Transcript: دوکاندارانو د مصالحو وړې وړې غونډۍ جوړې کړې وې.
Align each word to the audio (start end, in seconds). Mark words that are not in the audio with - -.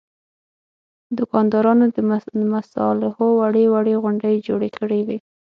دوکاندارانو 1.17 1.85
د 1.95 1.97
مصالحو 2.53 3.25
وړې 3.39 3.65
وړې 3.73 3.93
غونډۍ 4.03 4.35
جوړې 4.47 4.69
کړې 4.79 4.99
وې. 5.07 5.17